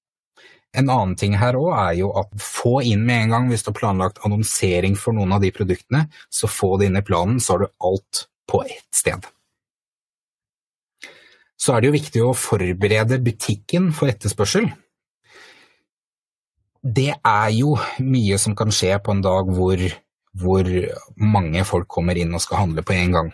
[0.73, 3.69] En annen ting her òg er jo at få inn med en gang hvis du
[3.69, 7.57] har planlagt annonsering for noen av de produktene, så få det inn i planen, så
[7.57, 9.27] har du alt på ett sted.
[11.59, 14.71] Så er det jo viktig å forberede butikken for etterspørsel
[16.83, 19.79] det er jo mye som kan skje på en dag hvor,
[20.35, 20.69] hvor,
[21.15, 23.29] mange folk kommer inn og skal handle på en gang.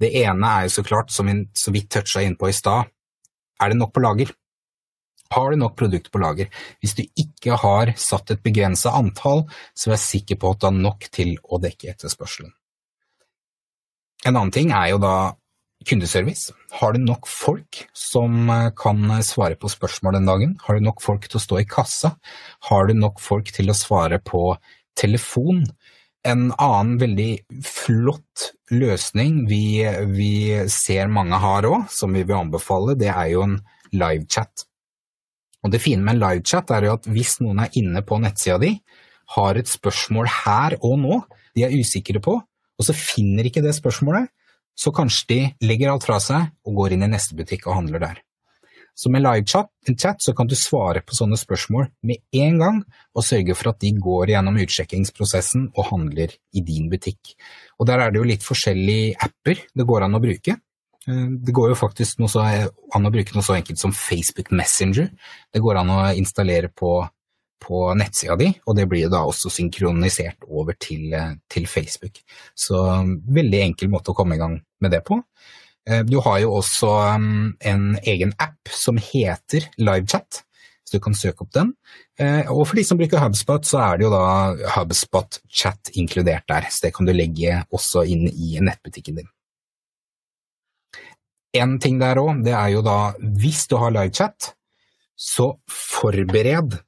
[0.00, 2.88] Det ene er jo så klart, som vi så vidt toucha inn på i stad,
[3.60, 4.32] er det nok på lager?
[5.30, 6.48] Har du nok produkt på lager?
[6.80, 9.44] Hvis du ikke har satt et begrenset antall,
[9.76, 12.50] så vær sikker på at du har nok til å dekke etterspørselen.
[14.24, 15.14] En annen ting er jo da
[15.88, 16.52] kundeservice?
[16.80, 20.56] Har du nok folk som eh, kan svare på spørsmål den dagen?
[20.64, 22.14] Har du nok folk til å stå i kassa?
[22.68, 24.54] Har du nok folk til å svare på
[24.98, 25.64] telefon?
[26.26, 27.30] En annen veldig
[27.64, 30.32] flott løsning vi, vi
[30.68, 33.56] ser mange har òg, som vi vil anbefale, det er jo en
[33.96, 34.66] livechat.
[35.64, 38.60] Og Det fine med en livechat er jo at hvis noen er inne på nettsida
[38.60, 38.74] di,
[39.36, 41.20] har et spørsmål her og nå
[41.56, 44.30] de er usikre på, og så finner ikke det spørsmålet,
[44.80, 48.04] så kanskje de legger alt fra seg og går inn i neste butikk og handler
[48.06, 48.20] der.
[49.00, 52.80] Så med livechat så kan du svare på sånne spørsmål med en gang,
[53.16, 57.34] og sørge for at de går gjennom utsjekkingsprosessen og handler i din butikk.
[57.78, 60.56] Og Der er det jo litt forskjellige apper det går an å bruke.
[61.08, 65.08] Eh, det går jo faktisk så, an å bruke noe så enkelt som Facebook Messenger.
[65.52, 66.98] Det går an å installere på
[67.60, 72.20] på nettsida di, og det blir da også synkronisert over til, eh, til, Facebook.
[72.56, 72.76] Så
[73.28, 75.20] veldig enkel måte å komme i gang med det på.
[75.88, 80.42] Eh, du har jo også mm, en egen app som heter LiveChat,
[80.84, 81.74] så du kan søke opp den.
[82.18, 84.24] Eh, og for de som bruker HubSpot, så er det jo da
[84.76, 89.30] HubSpot Chat inkludert der, så det kan du legge også inn i nettbutikken din.
[91.60, 94.52] En ting der òg, det er jo da hvis du har livechat,
[95.20, 96.78] så forbered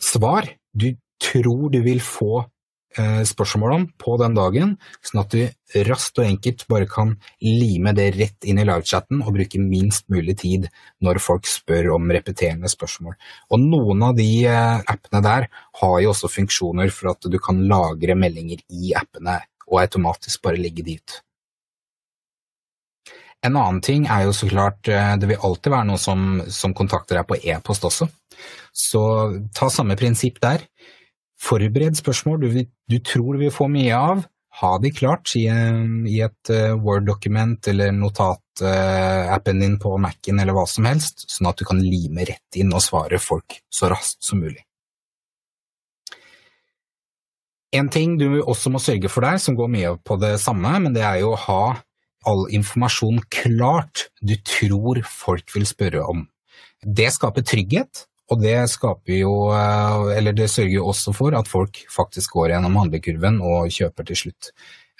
[0.00, 2.44] svar du tror du vil få
[2.98, 8.10] eh, spørsmål på den dagen, sånn at du raskt og enkelt bare kan lime det
[8.18, 10.68] rett inn i livechatten og bruke minst mulig tid
[11.04, 13.16] når folk spør om repeterende spørsmål.
[13.50, 15.50] Og noen av de eh, appene der
[15.82, 20.60] har jo også funksjoner for at du kan lagre meldinger i appene og automatisk bare
[20.60, 21.20] legge de ut.
[23.46, 26.74] En annen ting er jo så klart eh, det vil alltid være noen som, som
[26.76, 28.08] kontakter deg på e-post også.
[28.74, 29.02] Så
[29.56, 30.64] ta samme prinsipp der.
[31.40, 34.24] Forbered spørsmål du, du tror du vil få mye av.
[34.56, 40.64] Ha de klart i, i et uh, Word-dokument eller notat-appen din på Mac-en eller hva
[40.70, 44.40] som helst, sånn at du kan lime rett inn og svare folk så raskt som
[44.40, 44.62] mulig.
[47.76, 50.96] En ting du også må sørge for der, som går mye på det samme, men
[50.96, 51.62] det er jo å ha
[52.26, 56.26] all informasjon klart du tror folk vil spørre om.
[56.82, 58.56] Det skaper trygghet, og det
[59.20, 63.70] jo eh, Eller det sørger jo også for at folk faktisk går gjennom handlekurven og
[63.70, 64.50] kjøper til slutt.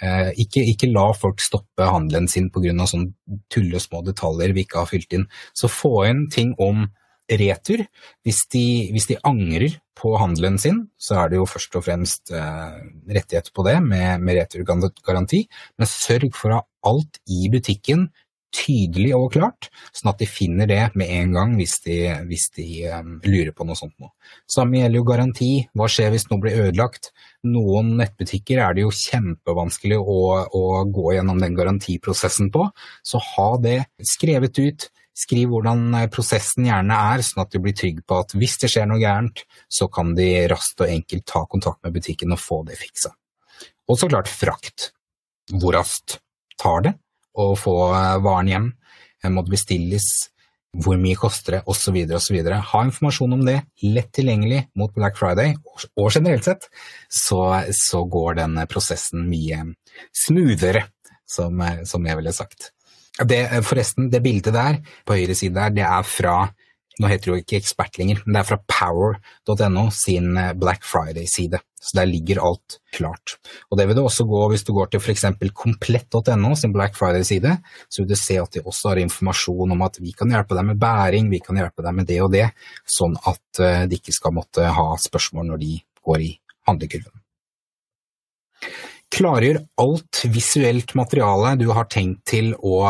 [0.02, 2.86] Eh, ikke, ikke la folk stoppe handelen sin pga.
[2.86, 5.26] sånne tullesmå detaljer vi ikke har fylt inn.
[5.54, 6.86] Så få inn ting om
[7.26, 7.82] retur.
[8.22, 12.32] Hvis de, hvis de, angrer på handelen sin, så er det jo først og fremst
[12.34, 12.76] eh,
[13.16, 15.46] rettighet på det med, med returgaranti,
[15.78, 18.06] men sørg for å ha alt i butikken
[18.56, 22.66] tydelig og klart, sånn at de finner det med en gang hvis de, hvis de
[22.92, 24.12] um, lurer på noe sånt noe.
[24.50, 25.50] Samme gjelder jo garanti.
[25.76, 27.10] Hva skjer hvis noe blir ødelagt?
[27.46, 32.68] Noen nettbutikker er det jo kjempevanskelig å, å gå gjennom den garantiprosessen på,
[33.06, 33.80] så ha det
[34.14, 34.88] skrevet ut.
[35.16, 38.72] Skriv hvordan eh, prosessen gjerne er, sånn at du blir trygg på at hvis det
[38.72, 42.60] skjer noe gærent, så kan de raskt og enkelt ta kontakt med butikken og få
[42.68, 43.14] det fiksa.
[43.86, 44.90] Og så klart frakt.
[45.54, 46.18] Hvor raskt
[46.60, 46.96] tar det?
[47.36, 48.72] å få eh, varen hjem,
[49.32, 50.08] må det bestilles,
[50.76, 51.96] hvor mye koster det, osv.
[52.18, 52.36] osv.
[52.70, 55.56] Ha informasjon om det, lett tilgjengelig mot Black Friday,
[55.96, 56.68] og generelt sett
[57.08, 57.40] så,
[57.74, 59.62] så går den prosessen mye
[60.14, 60.86] smoothere,
[61.26, 62.70] som, som jeg ville sagt.
[63.16, 66.36] Det, forresten, det bildet der på høyre side der, det er fra
[66.96, 70.84] nå heter det jo ikke Ekspert lenger, men det er fra power.no sin eh, Black
[70.86, 71.60] Friday-side.
[71.76, 73.36] Så der ligger alt klart.
[73.68, 75.26] Og det vil det også gå hvis du går til f.eks.
[75.54, 77.52] komplett.no sin Black Friday-side,
[77.92, 80.70] så vil du se at de også har informasjon om at vi kan hjelpe deg
[80.70, 82.48] med bæring, vi kan hjelpe deg med det og det,
[82.96, 85.72] sånn at eh, de ikke skal måtte ha spørsmål når de
[86.06, 86.32] går i
[86.70, 87.12] handlekurven.
[89.14, 92.80] Klargjør alt visuelt materiale du har tenkt til å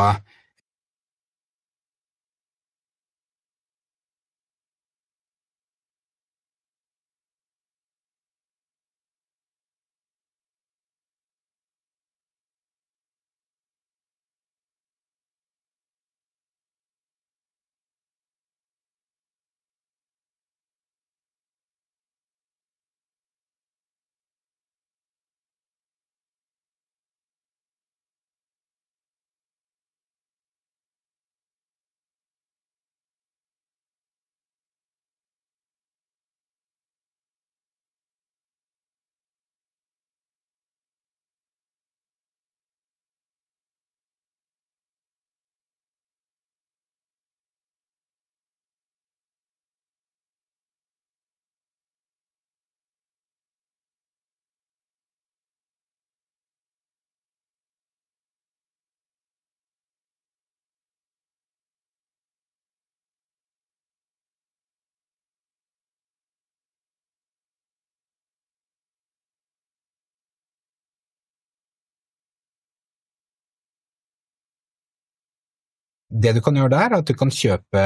[76.17, 77.81] Det du kan gjøre der, er at du kan kjøpe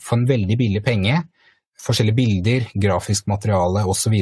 [0.00, 1.20] for en veldig billig penge
[1.80, 4.14] forskjellige bilder, grafisk materiale osv.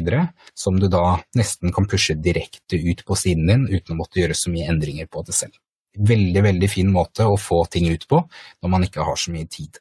[0.55, 4.37] som du da nesten kan pushe direkte ut på siden din uten å måtte gjøre
[4.39, 5.57] så mye endringer på det selv.
[5.99, 8.23] Veldig, veldig fin måte å få ting ut på
[8.63, 9.81] når man ikke har så mye tid.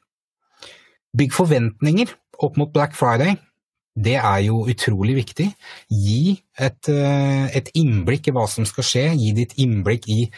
[1.18, 3.38] Bygg forventninger opp mot Black Friday.
[3.98, 5.48] Det er jo utrolig viktig.
[5.90, 10.30] Gi et, eh, et innblikk i hva som skal skje, gi ditt innblikk i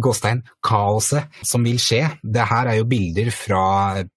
[0.00, 2.02] gåstein, kaoset som vil skje.
[2.22, 3.64] Det her er jo bilder fra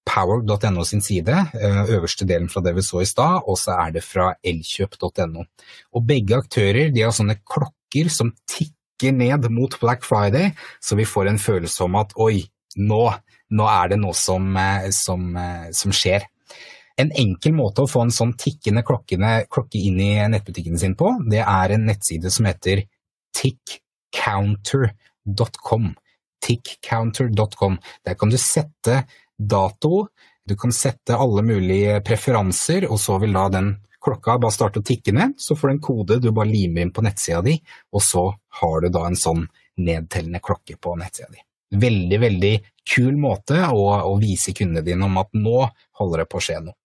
[0.08, 3.94] power.no sin side, eh, øverste delen fra det vi så i stad, og så er
[3.98, 5.44] det fra elkjøp.no.
[5.94, 11.06] Og begge aktører de har sånne klokker som tikker ned mot Black Friday, så vi
[11.06, 12.42] får en følelse om at oi,
[12.78, 13.04] nå,
[13.50, 16.26] nå er det noe som, eh, som, eh, som skjer.
[16.98, 21.12] En enkel måte å få en sånn tikkende klokkene, klokke inn i nettbutikken sin på,
[21.30, 22.82] det er en nettside som heter
[23.38, 24.96] tickcounter.com
[25.36, 25.94] tickcounter.com.
[26.40, 27.78] Tickcounter.com.
[28.04, 29.04] Der kan du sette
[29.38, 30.08] dato,
[30.44, 34.86] du kan sette alle mulige preferanser, og så vil da den klokka bare starte å
[34.86, 37.58] tikke ned, så får du en kode du bare limer inn på nettsida di,
[37.92, 38.24] og så
[38.60, 39.44] har du da en sånn
[39.78, 41.42] nedtellende klokke på nettsida di.
[41.78, 42.52] Veldig, veldig
[42.88, 45.66] kul måte å, å vise kundene dine om at nå
[46.00, 46.78] holder det på å skje noe.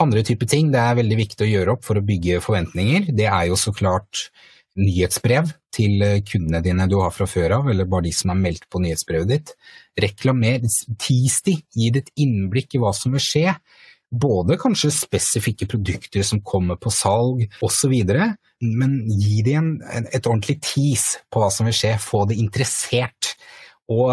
[0.00, 3.28] Andre typer ting det er veldig viktig å gjøre opp for å bygge forventninger, det
[3.28, 4.28] er jo så klart
[4.78, 8.40] nyhetsbrev til eh, kundene dine du har fra før av, eller bare de som er
[8.40, 9.52] meldt på nyhetsbrevet ditt.
[10.00, 10.64] Reklamer,
[11.00, 13.54] tis de, gi det et innblikk i hva som vil skje.
[14.08, 17.96] Både kanskje spesifikke produkter som kommer på salg osv.,
[18.58, 23.34] men gi dem et ordentlig tis på hva som vil skje, få det interessert.
[23.92, 24.10] Og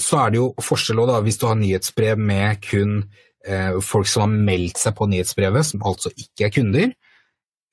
[0.00, 3.02] så er det jo forskjell da, hvis du har nyhetsbrev med kun
[3.46, 6.94] eh, folk som har meldt seg på nyhetsbrevet, som altså ikke er kunder,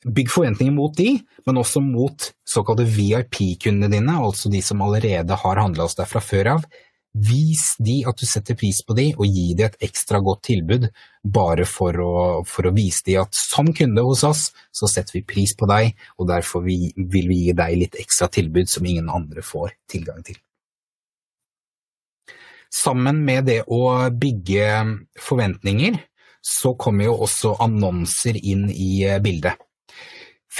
[0.06, 5.60] Bygg forventninger mot de, men også mot såkalte VIP-kundene dine, altså de som allerede har
[5.60, 6.70] handla hos deg fra før av.
[7.20, 10.88] Vis de at du setter pris på de, og gi de et ekstra godt tilbud,
[11.26, 12.14] bare for å,
[12.47, 15.91] for å vise de at som kunde hos oss, så setter vi pris på deg,
[16.16, 20.39] og derfor vil vi gi deg litt ekstra tilbud som ingen andre får tilgang til.
[22.72, 23.82] Sammen med det å
[24.14, 24.70] bygge
[25.20, 25.97] forventninger,
[26.45, 29.58] så kommer jo også annonser inn i bildet.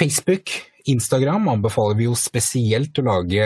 [0.00, 0.48] Facebook,
[0.88, 3.44] Instagram anbefaler vi jo spesielt å lage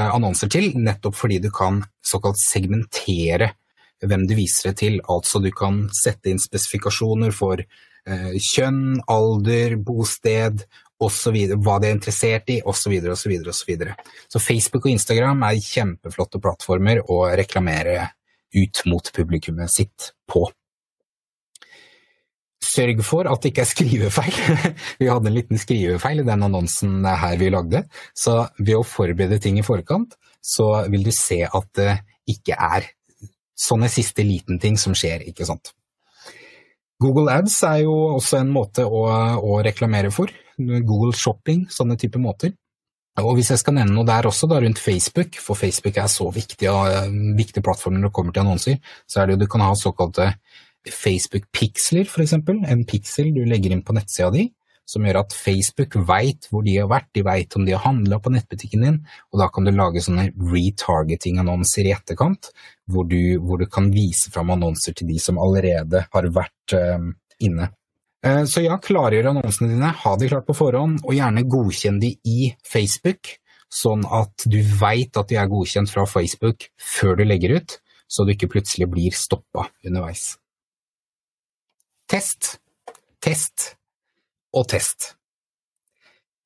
[0.00, 3.50] annonser til, nettopp fordi du kan såkalt segmentere
[4.00, 5.00] hvem du viser det til.
[5.12, 10.64] Altså du kan sette inn spesifikasjoner for eh, kjønn, alder, bosted
[11.04, 13.74] osv., hva de er interessert i, osv., osv., osv.
[14.32, 18.08] Så Facebook og Instagram er kjempeflotte plattformer å reklamere
[18.56, 20.46] ut mot publikummet sitt på.
[22.70, 24.38] Sørg for at det ikke er skrivefeil.
[25.00, 29.40] vi hadde en liten skrivefeil i den annonsen her vi lagde, så ved å forberede
[29.42, 31.92] ting i forkant, så vil du se at det
[32.30, 32.86] ikke er
[33.60, 35.74] sånne siste liten ting som skjer, ikke sant.
[37.00, 39.04] Google Ads er jo også en måte å,
[39.40, 40.32] å reklamere for.
[40.60, 42.52] Google Shopping, sånne typer måter.
[43.20, 46.28] Og hvis jeg skal nevne noe der også, da rundt Facebook, for Facebook er så
[46.32, 49.64] viktig, og viktig plattform når det kommer til annonser, så er det jo du kan
[49.64, 50.28] ha såkalte
[50.88, 52.62] Facebook-piksler, eksempel.
[52.68, 54.46] En piksel du legger inn på nettsida di,
[54.90, 58.18] som gjør at Facebook veit hvor de har vært, de veit om de har handla
[58.22, 59.00] på nettbutikken din,
[59.30, 62.50] og da kan du lage sånne retargeting-annonser i etterkant,
[62.90, 67.12] hvor du, hvor du, kan vise fram annonser til de som allerede har vært uh,
[67.44, 67.70] inne.
[68.26, 72.16] Uh, så ja, klargjør annonsene dine, ha de klart på forhånd, og gjerne godkjenn de
[72.26, 73.36] i Facebook,
[73.70, 77.78] sånn at du veit at de er godkjent fra Facebook før du legger ut,
[78.10, 80.32] så du ikke plutselig blir stoppa underveis.
[82.10, 82.56] Test,
[83.22, 83.76] test
[84.50, 85.12] og test.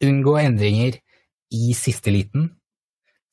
[0.04, 0.98] Unngå endringer
[1.56, 2.50] i siste liten.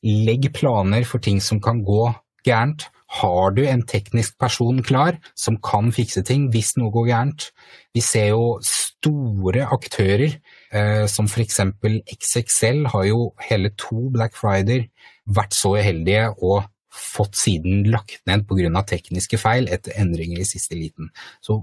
[0.01, 2.05] Legg planer for ting som kan gå
[2.47, 2.87] gærent.
[3.19, 7.49] Har du en teknisk person klar som kan fikse ting hvis noe går gærent?
[7.91, 10.37] Vi ser jo store aktører,
[10.71, 14.87] eh, som eksempel XXL har jo hele to Black Friday
[15.27, 20.79] vært så uheldige og fått siden lagt ned av tekniske feil etter endringer i siste
[20.79, 21.11] liten.
[21.43, 21.59] Så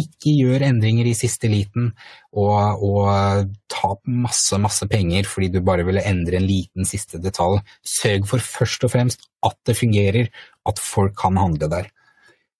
[0.00, 1.90] ikke gjør endringer i siste liten
[2.36, 7.62] og, og tap masse, masse penger fordi du bare ville endre en liten siste detalj.
[7.86, 10.30] Sørg for først og fremst at det fungerer,
[10.66, 11.90] at folk kan handle der.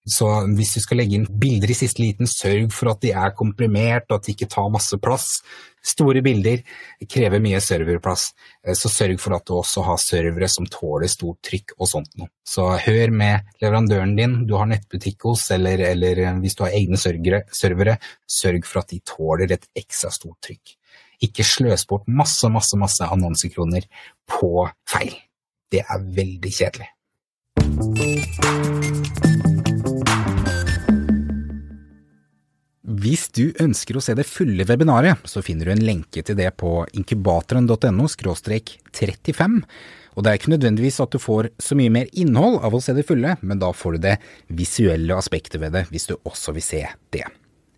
[0.07, 3.33] Så hvis du skal legge inn bilder i siste liten, sørg for at de er
[3.35, 5.43] komprimert, og at de ikke tar masse plass.
[5.87, 6.63] Store bilder
[7.11, 8.29] krever mye serverplass,
[8.67, 12.13] eh, så sørg for at du også har servere som tåler stort trykk og sånt
[12.19, 12.31] noe.
[12.47, 16.75] Så hør med leverandøren din du har nettbutikk hos, eller, eller eh, hvis du har
[16.79, 17.99] egne servere,
[18.31, 20.77] sørg for at de tåler et ekstra stort trykk.
[21.27, 23.89] Ikke sløs bort masse, masse, masse annonsekroner
[24.31, 25.15] på feil.
[25.73, 26.91] Det er veldig kjedelig.
[33.07, 36.49] Hvis du ønsker å se det fulle webinaret, så finner du en lenke til det
[36.59, 39.55] på inkubatoren.no 35.
[40.17, 42.97] Og det er ikke nødvendigvis at du får så mye mer innhold av å se
[42.97, 44.17] det fulle, men da får du det
[44.59, 46.83] visuelle aspektet ved det, hvis du også vil se
[47.15, 47.23] det.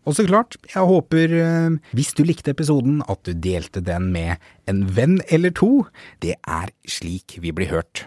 [0.08, 4.38] Og så klart, jeg håper, eh, hvis du likte episoden, at du delte den med
[4.70, 5.84] en venn eller to.
[6.24, 8.06] Det er slik vi blir hørt.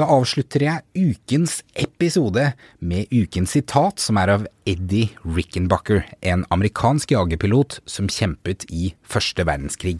[0.00, 2.46] Da avslutter jeg ukens episode
[2.80, 9.44] med ukens sitat, som er av Eddie Rickenbacker, en amerikansk jagerpilot som kjempet i første
[9.44, 9.98] verdenskrig.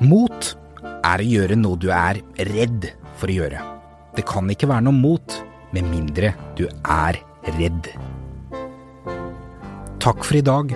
[0.00, 0.54] Mot
[1.04, 2.88] er å gjøre noe du er redd
[3.20, 3.60] for å gjøre.
[4.16, 5.36] Det kan ikke være noe mot
[5.76, 7.20] med mindre du er
[7.60, 7.92] redd.
[10.00, 10.72] Takk for i dag.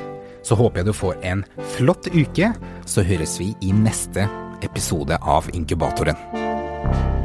[0.47, 2.53] Så håper jeg du får en flott uke.
[2.87, 4.29] Så høres vi i neste
[4.63, 7.16] episode av Inkubatoren.